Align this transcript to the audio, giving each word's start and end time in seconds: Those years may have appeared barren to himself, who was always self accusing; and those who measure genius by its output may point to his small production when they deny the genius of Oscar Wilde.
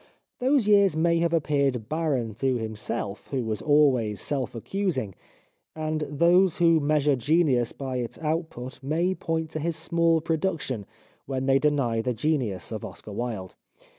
Those 0.39 0.67
years 0.67 0.97
may 0.97 1.19
have 1.19 1.31
appeared 1.31 1.87
barren 1.87 2.33
to 2.33 2.55
himself, 2.57 3.27
who 3.27 3.43
was 3.45 3.61
always 3.61 4.19
self 4.19 4.55
accusing; 4.55 5.13
and 5.75 6.01
those 6.09 6.57
who 6.57 6.79
measure 6.79 7.15
genius 7.15 7.71
by 7.71 7.97
its 7.97 8.17
output 8.17 8.81
may 8.81 9.13
point 9.13 9.51
to 9.51 9.59
his 9.59 9.75
small 9.75 10.19
production 10.19 10.87
when 11.27 11.45
they 11.45 11.59
deny 11.59 12.01
the 12.01 12.15
genius 12.15 12.71
of 12.71 12.83
Oscar 12.83 13.11
Wilde. 13.11 13.53